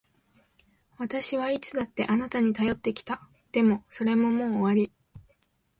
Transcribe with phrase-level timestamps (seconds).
[0.97, 3.29] 私はいつだってあなたに頼ってきた。
[3.51, 4.91] でも、それももう終わり。